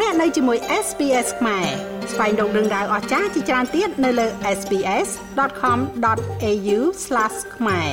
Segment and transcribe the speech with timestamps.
[0.00, 1.66] លោកអ្នកនៅជាមួយ SPS ខ្មែរ
[2.12, 4.26] ស្វែងរកដឹងដៅអស្ចារ្យជាច្រើនទៀតនៅលើ
[4.58, 6.78] SPS.com.au/
[7.56, 7.90] ខ្មែរ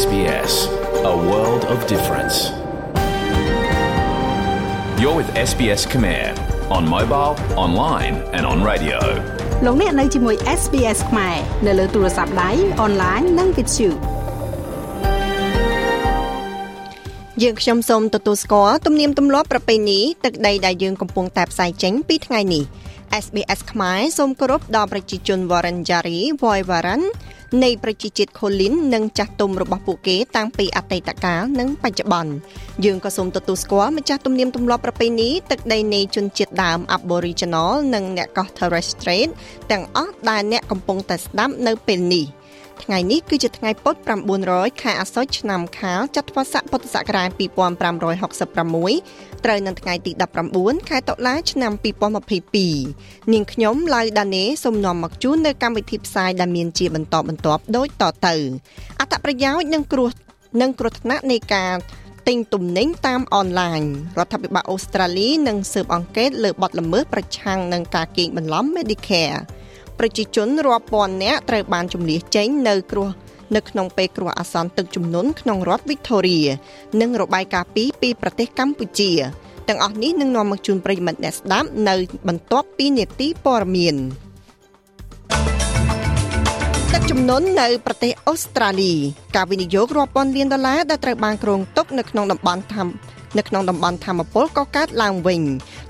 [0.00, 0.52] SBS
[1.12, 2.36] A world of difference
[5.00, 6.24] You're with SBS Khmer
[6.76, 7.32] on mobile,
[7.64, 9.00] online and on radio.
[9.64, 11.36] លោកអ្នកនៅជាមួយ SPS ខ្មែរ
[11.66, 12.50] នៅលើទូរស័ព្ទដៃ
[12.82, 13.64] អនឡាញនិងវិ
[17.42, 22.64] យុយើងខ្ញុំសូមទទួលស្គាល់ទំនៀមទម្លាប់ប្រពៃណីទឹកដីដែលយើងកំពុងតែផ្សាយចេញពីថ្ងៃនេះ
[23.24, 27.02] SBS ខ្មែរសូមគោរពដល់ប្រជាជន Warren Jari Voivaran
[27.62, 32.32] នៃប្រជាជាតិខូលីននិងចាស់ទុំរបស់ពួកគេតាំងពីអតីតកាលនិងបច្ចុប្បន្ន
[32.84, 39.28] យើងក៏សូមទទួលស្គាល់ម្ចាស់ទំនៀមទម្លាប់ប្រពៃណីទឹកដីនៃជនជាតិដើម Aboriginal និងអ្នកកោះ Torres Strait
[39.70, 42.26] ទាំងអស់ដែលអ្នកកំពុងតែស្ដាប់នៅពេលនេះ។
[42.84, 43.94] ថ្ងៃនេះគឺជាថ្ងៃពុធ
[44.38, 50.12] 900ខែអាសត់ឆ្នាំខាលចត្វាស័កពុទ្ធសករាជ2566ត្រូវនៅថ្ងៃទី
[50.50, 51.72] 19ខែតុលាឆ្នាំ
[52.72, 58.34] 2022នាងខ្ញុំឡៅដាណេសូមនាំមកជូននៅកម្មវិធីផ្សាយដែលមានជាបន្តបន្ទាប់ដូចតទៅ
[59.00, 60.10] អត្ថប្រយោជន៍និងគ្រោះ
[60.60, 61.74] និងគ្រោះថ្នាក់នៃការ
[62.28, 63.80] ទិញទំនិញតាមអនឡាញ
[64.18, 69.38] រដ្ឋាភិបាលអូស្ត្រាលីនឹងស៊ើបអង្កេតលើបទល្មើសប្រឆាំងនឹងការកេងបន្លំ Medicare
[69.98, 73.08] ប្រជាជនរាប់ពាន់នាក់ត្រូវបានជំនះចេញនៅគ្រោះ
[73.56, 76.48] នៅក្នុងពេលគ្រោះអាសន្នទឹកជំនន់ក្នុងរដ្ឋ Victoria
[77.00, 79.10] និងរបាយការណ៍ពីពីប្រទេសកម្ពុជា
[79.68, 81.94] ទាំងអស់នេះនឹងនាំមកជូនប្រិយមិត្តអ្នកស្ដាប់នៅ
[82.28, 83.96] បន្ទាប់ពីនេតិព័ត៌មាន
[86.92, 88.92] ទឹកជំនន់នៅប្រទេសអូស្ត្រាលី
[89.36, 92.92] ការវិនិយោគរាប់ពាន់លានដុល្លារដែលត្រូវបានគ្រោងទុកនៅក្នុងតំបន់ធម្ម
[93.38, 95.40] នៅក្នុងតំបន់ធម្មពលក៏កើតឡើងវិញ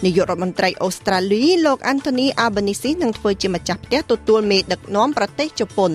[0.05, 5.93] នាយករដ្ឋមន្ត្រីអូស្ត្រាលីលោក Anthony Albanese នឹងធ្វើជាម្ចាស់ផ្ទះទទួលមេដឹកនាំប្រទេសជប៉ុន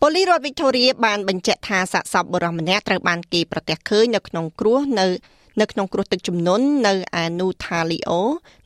[0.00, 5.06] ប៉ូលីសរដ្ឋវីកតូរីបានបញ្ជាក់ថាសាកសពបុរសម្នាក់ត្រូវបានគេប្រទះឃើញនៅក្នុងគ្រោះនៅ
[5.60, 8.20] នៅក្នុងគ្រោះទឹកជំនន់នៅអានូថាលីអូ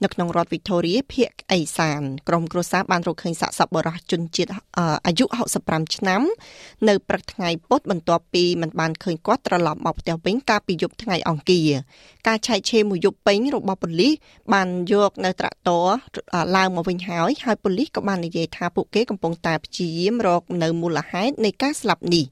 [0.05, 4.51] នៅក្នុងរដ្ឋវីកតូរីភូមិអេសានក្រុមគ្រួសារបានរកឃើញសាកសពបរិះជនជាតិ
[5.07, 5.25] អាយុ
[5.61, 6.23] 65ឆ្នាំ
[6.89, 11.71] នៅព្រឹកថ្ងៃពុធបន្ទាប់ពីមិនបានឃើញគាត់ត្រឡប់មកផ្ទះវិញកាលពីយប់ថ្ងៃអង្គារ
[12.27, 14.13] ការឆែកឆេរមួយយប់ពេញរបស់ប៉ូលីស
[14.53, 15.87] បានយកនៅត្រាក់ទ័រ
[16.57, 22.25] ឡើងមកវិញហើយហើយប៉ូលីសក៏បាននិយាយថាពួកគេកំពុងតែព្យាយាមរកនៅមូលហេតុនៃការស្លាប់នេះ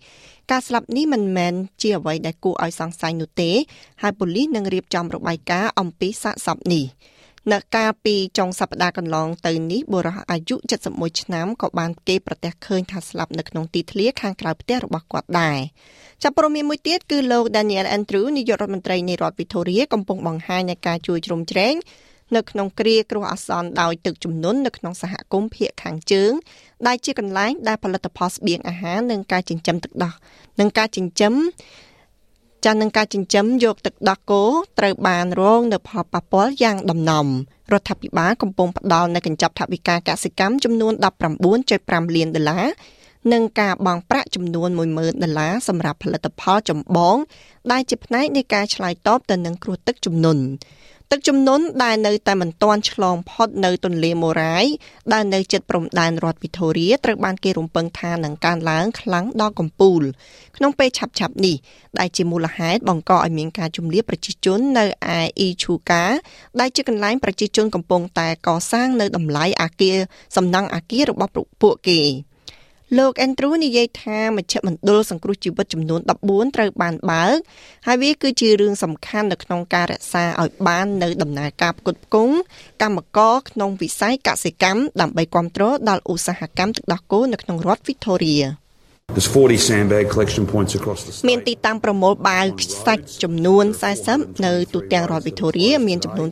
[0.50, 3.50] ការស្លាប់នេះមិនមែនជាអ្វីដែលគួរឲ្យសង្ស័យនោះទេ
[4.02, 6.84] ហើយប៉ូលីសនឹងរៀបចំរបាយការណ៍អំពីសាកសពនេះ
[7.52, 10.56] នៅកាលពីចុងសប្តាហ៍កន្លងទៅនេះបុរសអាយុ
[10.88, 15.58] 71ឆ្នាំក៏បានគេប្រទះឃើញថាស្លាប់នៅក្នុងទីធ្លាខាងក្រៅផ្ទះរបស់គាត់ដែរ
[16.22, 21.74] ចាប់ព័ត៌មានមួយទៀតគឺលោក Daniel Andrew នាយករដ្ឋមន្ត្រីនៃរដ្ឋ Victoria កំពុងបង្ហាញនៃការជួយជ្រោមជ្រែង
[22.36, 26.32] នៅក្នុងគ្រាគ្រោះអាសន្នដោយទឹកជំនន់នៅក្នុងសហគមន៍ភៀកខាងជើង
[26.86, 30.14] ដែលជាកន្លែងដែលផលិតផលស្បៀងអាហារនិងការចិញ្ចឹមទឹកដោះ
[30.60, 31.34] និងការចិញ្ចឹម
[32.64, 34.44] ចានឹងការចិញ្ចឹមយកទឹកដោះគោ
[34.78, 37.26] ត្រូវបានរងនៅផលប៉ះពាល់យ៉ាងដំណំ
[37.72, 40.92] រដ្ឋាភិបាលកំពុងផ្ដល់នូវកញ្ចប់ថវិកាកសិកម្មចំនួន
[41.54, 42.66] 19.5លានដុល្លារ
[43.32, 47.16] និងការបង់ប្រាក់ចំនួន10000ដុល្លារសម្រាប់ផលិតផលចម្បង
[47.72, 50.42] ដែលជាផ្នែកនៃការឆ្លើយតបទៅនឹងគ្រោះទឹកជំនន់
[51.12, 54.66] ទឹកជំនន់ដែលនៅតែមិនទាន់ឆ្លងផុតនៅទន្លេម៉ូរ៉ាយ
[55.12, 60.02] ដែលនៅជិតព្រំដែនរដ្ឋវីតូរីត្រូវបានគេរំពឹងថានឹងកើនឡើងខ្លាំងដល់កំពូល
[60.56, 61.56] ក្នុងពេលឆាប់ៗនេះ
[61.98, 66.04] ដែលជាមូលហេតុបង្កឲ្យមានការជំនៀប្រជាជននៅឯអ៊ីឈូកា
[66.60, 69.96] ដែលជាកន្លែងប្រជាជនកំពុងតែកសាងនៅតម្លៃអាគារ
[70.36, 71.32] សំណង់អាគាររបស់
[71.62, 72.02] ពួកគេ។
[72.98, 77.36] លោកអេនទ្រូនិយាយថាមជ្ឈមណ្ឌលសង្គ្រោះជីវិតចំនួន14ត្រូវបានបើក
[77.86, 82.34] ហើយវាគឺជារឿងសំខាន់នៅក្នុងការរក្សាឲ្យបាននៅដំណើរការផ្គត់ផ្គង់
[82.82, 88.46] កម្មករក្នុងវិស័យកសិកម្មដើម្បីគ្រប់គ្រងដល់ឧស្សាហកម្មទឹកដោះគោនៅក្នុងរដ្ឋ Victoria។
[89.14, 91.26] There's 40 sandbag collection points across the state.
[91.30, 93.64] មានទីតាំងប្រមូលបាវខ្សាច់ចំនួន
[94.04, 96.28] 40នៅទូទាំងរដ្ឋវីតូរីមានចំនួន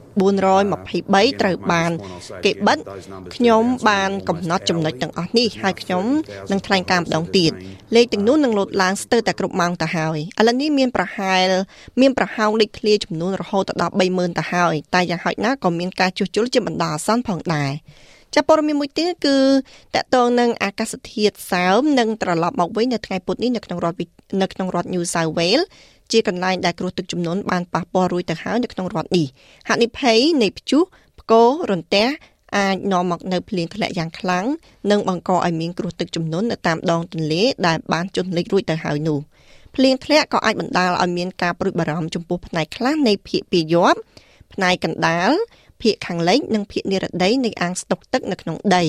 [0.49, 1.91] 423ត្រូវបាន
[2.45, 2.79] គេបិទ
[3.35, 6.05] ខ្ញុំបានកំណត់ចំណុចទាំងអស់នេះហើយខ្ញុំ
[6.51, 7.53] នឹងថ្លែងការណ៍ម្ដងទៀត
[7.97, 11.47] លេខទាំងនោះនឹងលោតឡើងស្ទើរតែគ្រប់ម៉ោងទៅហើយឥឡូវនេះមានប្រហែល
[12.01, 17.73] មានប្រហោងលេខឃ្លាចំនួនរហូតដល់30000ទៅហើយតែយ៉ាងហោចណាស់ក៏មានការជួសជុលជាបណ្ដោះអាសន្នផងដែរ
[18.35, 19.37] ចាប់ព័ត៌មានមួយទៀតគឺ
[19.95, 23.99] តកតងនឹងអាកាសធាតុសើមនឹងត្រឡប់មកវិញនៅថ្ងៃពុធនេះនៅក្នុងរដ្ឋ
[24.43, 25.67] នៅក្នុងរដ្ឋ New South Wales
[26.13, 29.27] ជាកន្លែងដែលគ្រោះទឹកជំនន់បានប៉ះពាល់រួចទៅហើយនៅក្នុងរដ្ឋនេះ
[29.69, 30.83] ហានិភ័យនៃព្យុះ
[31.21, 32.07] ផ្គររន្ទះ
[32.57, 34.47] អាចនាំមកនៅភ្លៀងធ្លាក់យ៉ាងខ្លាំង
[34.91, 39.19] និងបង្កឲ្យមានគ្រោះទឹកជំនន់នៅតាមដងទន្លេដែលបានជន់លិចរួចទៅហើយនោះ
[39.75, 43.99] ភ្លៀងធ្លាក់ក៏អាចបណ្ដាលឲ្យមានការព្រួយបារម្ភចំពោះផ្នែកខ្លះនៃភៀកពីយប់
[44.53, 45.31] ផ្នែកកណ្ដាល
[45.83, 48.85] ភាគខាងលិចនិងភាគនិរតីនៃអាងស្តុកទឹកនៅក្នុងដី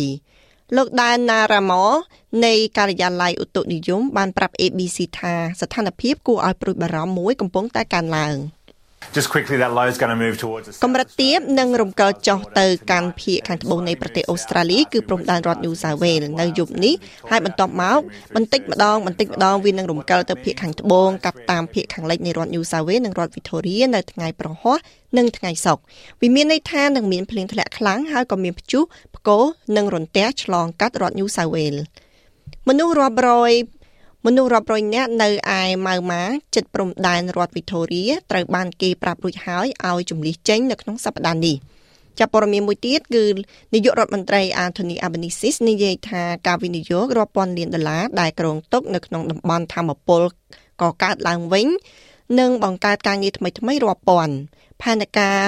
[0.76, 1.86] លោកដានណារ៉ាម៉ូ
[2.46, 8.36] នៃការិយាល័យឧតុនិយមបានប្រាប់ ABC ថាស្ថានភាពគួរឲ្យព្រួយបារម្ភមួយកំពុងតែកើនឡើង។
[9.18, 16.94] Just quickly that low is going to move towards កម្រិតទាបនឹងរំកិលចុះទៅកាន់ភាគខាងត្បូងនៃប្រទេសអូស្ត្រាលីគឺព្រំដែនរដ្ឋ New South Wales នៅយប់នេះ
[17.30, 18.00] ហើយបន្ទាប់មក
[18.36, 24.78] បន្តិចម្ដងបន្តិចម្ដងវានឹងរំកិលទៅភាគខាងត្បូងកាប់តាមភាគខាងលិចនៃរដ្ឋ New South Wales និងរដ្ឋ Victoria នៅថ្ងៃប្រហ័ស
[25.18, 25.84] និងថ្ងៃសុក្រ
[26.22, 28.84] វាមានន័យថានឹងមានភ្លៀងធ្លាក់ខ្លាំងហើយក៏មានព្យុះ
[29.16, 29.44] ផ្គរ
[29.78, 31.82] និងរន្ទះឆ្លងកាត់រដ្ឋ New South Wales
[32.68, 33.52] មនុស្សរាប់រយ
[34.26, 35.30] មនុស្សរាប់រយនាក់នៅ
[35.60, 36.24] ឯម៉ៅម៉ា
[36.56, 41.56] ចិត្តព្រំដែនរដ្ឋវីតូរីត្រូវបានគេប្រាប់រួចហើយឲ្យជំលះចេញនៅក្នុងសប្តាហ៍នេះ
[42.20, 43.26] ចាប់ព័ត៌មានមួយទៀតគឺ
[43.74, 50.22] នាយករដ្ឋមន្ត្រី Anthony Albanese និយាយថាការវិនិយោគរាប់ពាន់លានដុល្លារដែលគ្រោងទុកនៅក្នុងតំបន់ធម្មពល
[50.82, 51.68] ក៏កើតឡើងវិញ
[52.38, 54.36] និងបង្កើតការងារថ្មីៗរាប់ពាន់
[54.82, 55.44] ផែនការ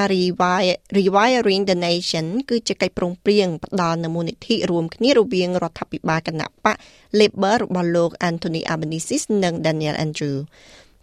[0.97, 6.75] Rewiring the Nation គឺជាកិច្ចព្រមព្រៀងផ្ដល់នូវមូលនិធិរួមគ្នារវាងរដ្ឋាភិបាលគណៈបក
[7.19, 10.37] Labor របស់លោក Anthony Albanese និង Daniel Andrew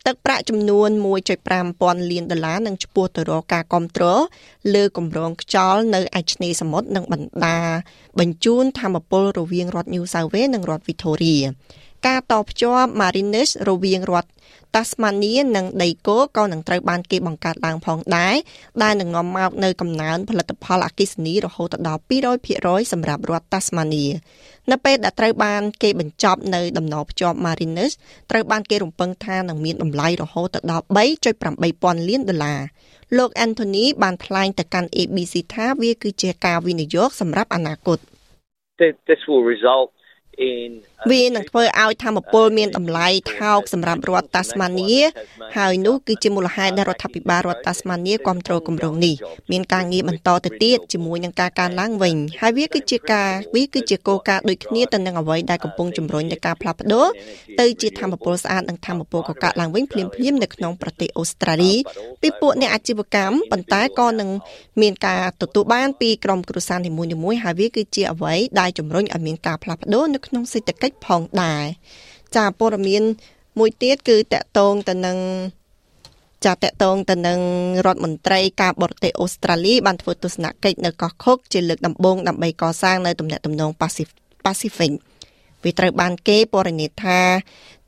[0.06, 0.90] ទឹកប្រាក់ចំនួន
[1.36, 4.20] 1.5ពាន់លានដុល្លារនឹងឆ្ពោះទៅរកការគ្រប់គ្រង
[4.75, 7.60] លើគម្រោងខ្យល់នៅឯឆ្នេរសមុទ្រនិងបណ្ដា
[8.19, 11.44] បញ្ជូនធម្មពលរវាងរដ្ឋ New South Wales និងរដ្ឋ Victoria
[12.06, 14.31] ការតភ្ជាប់ Mariners រវាងរដ្ឋ
[14.75, 18.35] Tasmania និងដីគោក៏នឹងត្រូវបានគេបង្កើតឡើងផងដែរ
[18.83, 22.00] ដែលនឹងនាំមកនៅកំណើនផលិតផលអគ្គិសនីរហូតដល់
[22.47, 24.12] 200%សម្រាប់រដ្ឋ Tasmania
[24.71, 27.93] នៅពេលដែលត្រូវបានគេបញ្ចប់នៅដំណភ្ជាប់ Mariners
[28.31, 30.85] ត្រូវបានគេរំពឹងថានឹងមានតម្លៃរហូតដល់
[31.33, 32.61] 3.8ពាន់លានដុល្លារ
[33.19, 37.99] លោក Anthony បានថ្លែងទៅកាន់ ABC ថាវាគឺជាការវិនិយោគសម្រាប់អនាគត
[39.11, 39.98] This will result
[41.11, 44.90] វានឹងធ្វើឲ្យធម្មពលមានតម្លៃថោកសម្រាប់រដ្ឋតាស្មានី
[45.56, 49.14] ហើយនោះគឺជាមូលហេតុដែលរដ្ឋាភិបាលរដ្ឋតាស្មានីគ្រប់គ្រងគម្រោងនេះ
[49.52, 57.06] មានការងារបន្តទៅទៀតជាមួយនឹងការកើនឡើងវិញហើយវាគឺជាការវាគឺជាគោលការណ៍ដូចគ្នាទៅនឹងអ្វីដែលកំពុងជំរុញដល់ការផ្លាស់ប្ដូរ
[57.61, 61.75] ទៅជាធម្មពលស្អាតនិងធម្មពលកកើតឡើងវិញភ្លាមៗនៅក្នុងប្រទេសអូស្ត្រាលី
[62.23, 64.31] ពីពួកអ្នកអាជីវកម្មប៉ុន្តែក៏នឹង
[64.82, 66.90] មានការទទួលបានពីក្រុមគ្រួសារនី
[67.23, 71.64] មួយៗហើយវាគឺជាអ្វីដែលជំរុញឲ្យមានការផ្លាស់ប្ដូរនៅក្នុងសេដ្ឋកិច្ចផងដែរ
[72.36, 73.02] ចាព័ត៌មាន
[73.58, 75.19] មួយទៀតគឺតកតងទៅនឹង
[76.44, 77.40] ចាតកតងទៅនឹង
[77.86, 84.92] រដ្ឋមន្ត្រីការបរទេសអូស្ត្រាលីបានធ្វើទស្សនកិច្ចនៅកោះខុកជាលើកដំបូងដើម្បីកសាងនៅទំនាក់ទំនងប៉ាស៊ីហ្វិក
[85.64, 87.20] វាត្រូវបានគេពណ៌នាថា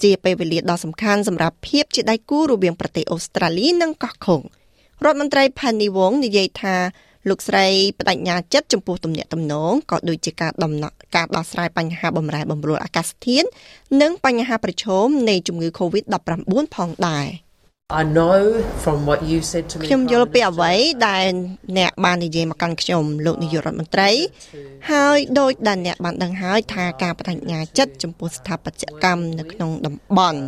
[0.02, 4.40] ជាពេលវេលាដ៏សំខាន់សម្រាប់ភាពជាដៃគូរវាងប្រទេសអូស្ត្រាលីនិងកោះខុក
[5.04, 6.76] រដ្ឋមន្ត្រី Penny Wong និយាយថា
[7.28, 7.67] លោកស្រី
[7.99, 13.49] បដិញ្ញាចិត្តចំពោះទំនាក់ទំនងក៏ដូចជាការដំណក់ការដោះស្រាយបញ្ហាបំរែបំរួលអាកាសធាតុ
[14.02, 17.28] និងបញ្ហាប្រឈមនៃជំងឺ Covid-19 ផងដែរ
[18.00, 18.40] I know
[18.82, 20.72] from what you said to me ខ្ញុំយល់ពីអ្វី
[21.08, 21.26] ដែល
[21.78, 24.11] អ្នកបាននិយាយមកកាន់ខ្ញុំលោកនាយករដ្ឋមន្ត្រី
[24.90, 30.40] ហើយដោយដែលអ្នកបានដឹងហើយថាការបដិញ្ញាចិត្តចំពោះស្ថាបត្យកម្មនៅក្នុងតំបន់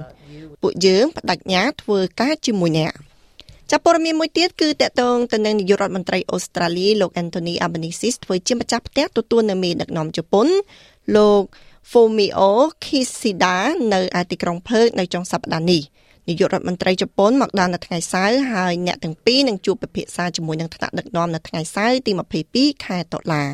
[0.62, 2.92] ពួកយើងបដិញ្ញាធ្វើការជាមួយអ្នក
[3.70, 10.46] ចាប់ព័ត៌មានមួយទៀតគឺតកតងទៅនឹងនាយករដ្ឋមន្ត្រីអូស្ត្រាលីលោក Anthony Albanese ធ្វើជាម្ចាស់ផ្ទះទទួលនៅមេដឹកនាំជប៉ុន
[11.16, 11.42] លោក
[11.90, 12.50] Fumio
[12.84, 13.56] Kishida
[13.92, 15.82] នៅឯទីក្រុងផឺតនៅចុងសប្តាហ៍នេះ
[16.28, 22.12] នាយករដ្ឋមន្ត្រីជប៉ុនមកដល់នៅថ្ងៃសៅរ៍ហើយអ្នកទាំងពីរនឹងជួបពិភាក្សាជាមួយនឹងថ្នាក់ដឹកនាំនៅថ្ងៃសៅរ៍ទី
[22.48, 23.44] 22ខែតុលា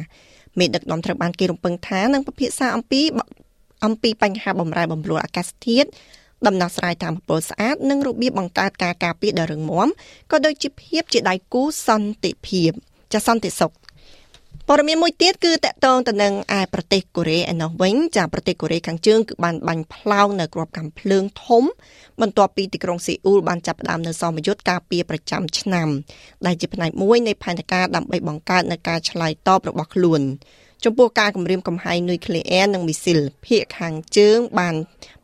[0.59, 3.01] មេដឹកនាំត្រូវបានគេរំពឹងថានឹងពិភាក្សាអំពី
[3.85, 5.89] អំពីបញ្ហាបំរែបំរួលអាកាសធាតុ
[6.47, 9.89] ដំណោះស្រាយតាមពលស្អាតនិងរបៀបបង្កើតការការពារដ៏រឹងមាំ
[10.31, 12.71] ក៏ដូចជាភាពជាដៃគូសន្តិភាព
[13.13, 13.73] ចាសន្តិសុខ
[14.71, 21.65] ព័ត៌មានមួយទៀតគឺតកតងទៅនឹងឯប្រទេសកូរ៉េឯណោះវិញចាប្រទេសកូរ៉េខាងជើងគឺបានបាញ់ផ្លោងនៅក្របកាំភ្លើងធំ
[22.21, 25.89] បន្ទាប់ពីទីក្រុងសេអ៊ូលបានចាប់ផ្ដើមនៅសមយុទ្ធការពារប្រចាំឆ្នាំ
[26.47, 30.23] ដែលជាផ្នែកមួយនៃផែនការដើម្បីបង្កើតនូវការឆ្លើយតបរបស់ខ្លួន
[30.85, 34.75] ចំពោះការគម្រាមកំហែងនុយក្លេអ៊ែរនិងមីស៊ីលភាគខាងជើងបាន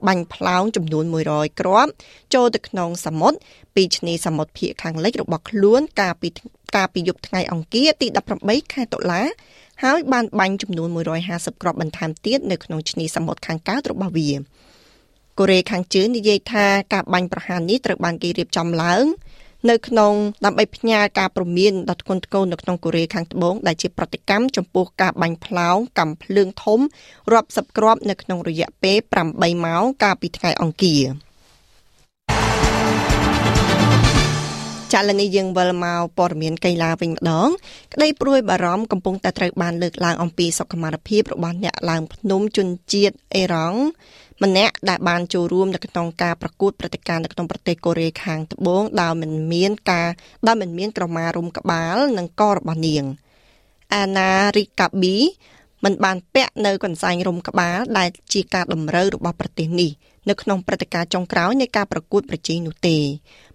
[0.06, 1.90] បាញ់ផ្លោងចំនួន100គ្រាប់
[2.34, 3.38] ចូលទៅក្នុងសមុទ្រ
[3.74, 6.28] ពីឆ្នេរសមុទ្រភាគខាងលិចរបស់ខ្លួនកាលពី
[6.76, 8.06] កាលពីយប់ថ្ងៃអង្គារទី
[8.40, 9.22] 18ខែតុលា
[9.84, 10.88] ហើយបានបាញ់ចំនួន
[11.26, 14.30] 150គ្រាប់បន្ថែមទៀតនៅក្នុងឆ្នេរសមុទ្រខាងកើតរបស់វា
[15.38, 19.04] កូរ៉េខាងជើងនិយាយថាការបាញ់ប្រហារនេះត្រូវបានគេរៀបចំឡើង
[19.70, 20.12] នៅក្នុង
[20.44, 26.80] ដើម្បីផ្ញើការព្រមានដល់ធ្ងន់ធ្ងរនៅក្នុងកូរ៉េខាងត្បូងដែលជាប្រតិកម្មចំពោះការបាញ់ផ្លោងកំភ្លើងធំ
[27.32, 28.96] រាប់សិបគ្រាប់នៅក្នុងរយៈពេល
[29.30, 31.04] 8ម៉ោងកាលពីថ្ងៃអង្គារ
[34.92, 37.48] ចាលនីយើងវិលមកព័ត៌មានកីឡាវិញម្ដង
[37.94, 43.80] ក្តីព្រួយបារម្ភកំពុងតែត្រូវបានលើកឡើងអំពីសុខុមាលភាពរបស់អ្នកឡើងភ្នំជនជាតិអេរ៉ង់
[44.42, 50.08] ម្នាក់ដែលបានចូលរួមនៅក្នុងការប្រកួតព្រឹត្តិការណ៍នៅក្នុងប្រទេសកូរ៉េខាងត្បូងដោយមិនមានការ
[50.46, 53.04] ដោយមិនមានក្រមារុំក្បាលនិងករបស់នាង
[53.94, 55.16] អាណារីកាប៊ី
[55.84, 59.90] មិនបានពាក់នៅកន្សែងរុំក្បាលដែលជាការតម្រូវរបស់ប្រទេសនេះ
[60.28, 62.96] នៅក្នុងព្រឹត្តិការណ៍ចុងក្រោយនៃការប្រកួតប្រជែងនោះទេ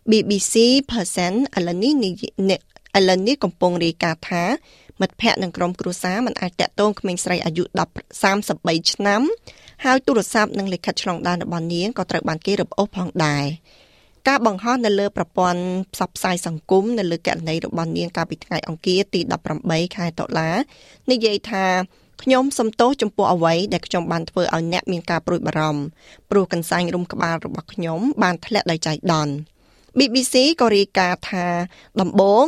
[0.10, 0.56] BBC
[0.92, 1.92] Person ឥឡូវនេះ
[2.98, 4.44] ឥឡូវនេះកំពុងរាយការណ៍ថា
[5.02, 9.22] មិត្តភ័ក្តិនិងក្រុមគ្រួសារមិនអាចតាក់ទងក្មេងស្រីអាយុ10 33ឆ្នាំ
[9.86, 13.46] ហើយទូរស័ព្ទនិងលិខិតឆ្លងដែនរបស់នាងក៏ត្រូវបានគេរឹបអូសផងដែរ
[14.28, 15.62] ការបង្ហោះនៅលើប្រព័ន្ធ
[15.94, 19.20] ផ្សព្វផ្សាយសង្គមនៅលើករណីរបស់នាងកាលពីថ្ងៃអង្គារទី
[19.60, 20.50] 18ខែតុលា
[21.12, 21.66] និយាយថា
[22.24, 25.82] ខ្ញុំសំទោសចំពោះអ្វីដែលខ្ញុំបានធ្វើឲ្យអ្នកមានការព្រួយបារម្ភ
[26.30, 29.34] ព្រោះកន្សែងរុំក្បាលរបស់ខ្ញុំបានធ្លាក់ដោយចៃដន្យ
[29.98, 31.46] BBC ក៏រាយការណ៍ថា
[32.02, 32.48] ដំបូង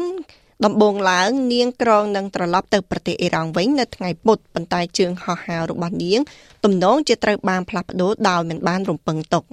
[0.66, 6.20] ដំបូងឡើង នាងក្រងនឹងត្រឡប់ទៅប្រទេសអ៊ីរ៉ង់វិញនៅថ្ងៃពុធប៉ុន្តែជើងហោះហើររបស់នាង
[6.64, 9.44] ទំនងជាត្រូវបានផ្លាស់ប្ដូរដោយមិនបានរំពឹងទុក។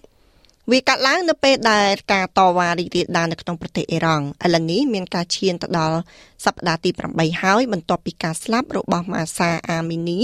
[0.73, 5.99] វាកាត់ឡើងនៅពេលដែលការតវ៉ារីករាលដាលនៅក្នុងប្រទេសអ៊ីរ៉ង់ឥឡូវនេះមានការឈានទៅដល់
[6.45, 10.21] សប្តាហ៍ទី8ហើយបន្ទាប់ពីការស្លាប់របស់ម៉ាសាអាមីនី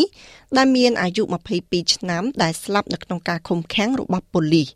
[0.56, 1.22] ដែលមានអាយុ
[1.58, 4.68] 22ឆ្នាំ ដែលស្លាប់នៅក្នុងការឃុំឃាំងរបស់ប៉ូលីស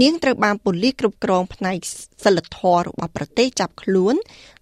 [0.00, 1.76] នាងត្រូវបានប៉ូលីសគ្រប់គ្រងផ្នែក
[2.24, 4.14] សិលធម៌របស់ប្រទេសចាប់ខ្លួន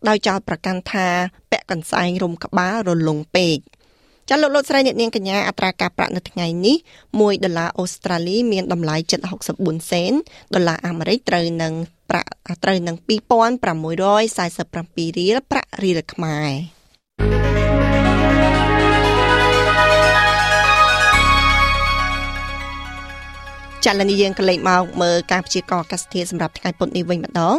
[0.08, 1.08] ដោយចោទប្រកាន់ថា
[1.50, 3.58] ពាក់កន្សែងរុំក្បាលរលុងពេក។
[4.28, 6.76] ចាលោកលោកស្រីអ្នកនាងកញ្ញាអត្រាការប្រាក់នៅថ្ងៃនេះ
[7.10, 8.96] 1ដុល្លារអូស្ត្រាលីមានតម្លៃ
[9.44, 10.12] 764សេន
[10.54, 11.72] ដុល្លារអាមេរិកត្រូវនឹង
[12.10, 12.30] ប្រាក់
[12.64, 16.50] ត្រូវនឹង2647រៀលប្រាក់រៀលខ្មែរ
[23.86, 27.56] ចាលនីយើងក៏លេខមកមើលការព្យាករណ៍អាកាសធាតុសម្រាប់ថ្ងៃពុធនេះវិញម្ដង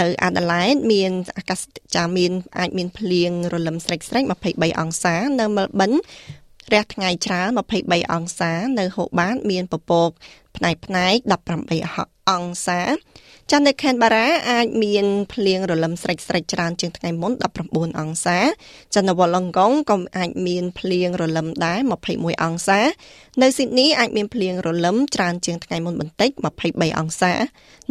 [0.00, 1.60] នៅអាដាលេដមានអាកាស
[1.96, 5.92] ចាមានអាចមានភ្លៀងរលឹមស្រេចស្រេច23អង្សា នៅមែលប៊ន
[6.72, 7.48] រះថ្ងៃច្រើន
[7.80, 10.10] 23អង្សា នៅហូបាត មានពពក
[10.56, 11.16] ផ្នែកផ្នែក
[11.74, 12.82] 18អង្សា
[13.52, 17.32] ចានៅខេនបារ៉ាអាចមានភ្លៀងរលឹមស្រិចស្រិចច្រើនជាងថ្ងៃមុន
[17.66, 18.38] 19អង្សា
[18.94, 21.78] ចានៅវ៉ាឡុងកុងក៏អាចមានភ្លៀងរលឹមដែរ
[22.12, 22.80] 21អង្សា
[23.42, 26.30] នៅស៊ីដនីអាចមានភ្លៀងរលឹមច្រើនជាងថ្ងៃមុនបន្តិច
[26.64, 27.32] 23អង្សា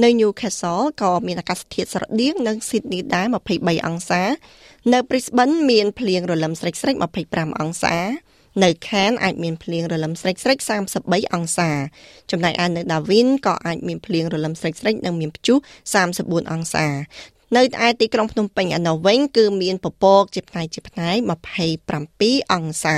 [0.03, 4.23] នៅ Newcastle ក៏មានអាកាសធាតុស្រដៀងនឹង Sydney ដែរ23អង្សា
[4.93, 6.95] នៅ Brisbane មានភ្លៀងរលឹមស្រិចស្រិច
[7.27, 7.97] 25អង្សា
[8.63, 10.57] នៅខានអាចមានភ្លៀងរលឹមស្រិចស្រិច
[10.95, 11.71] 33អង្សា
[12.31, 15.57] ចំណែកឯនៅដាវីនក៏អាចមានភ្លៀងរលឹមស្រិចស្រិចនិងមានព្យុះ
[16.03, 16.87] 34អង្សា
[17.55, 21.15] នៅឯទីក្រុងភ្នំពេញឯណោះវិញគឺមានពពកជាផ្នែកជាផ្នែក
[22.03, 22.97] 27អង្សា